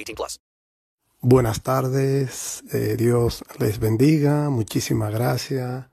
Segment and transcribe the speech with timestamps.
[0.00, 0.40] 18 plus.
[1.20, 2.64] Buenas tardes.
[2.72, 4.48] Eh, Dios les bendiga.
[4.48, 5.86] Muchísimas gracias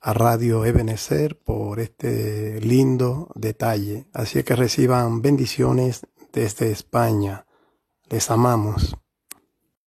[0.00, 4.06] a Radio Ebenezer por este lindo detalle.
[4.14, 7.44] Así que reciban bendiciones desde España.
[8.08, 8.96] Les amamos.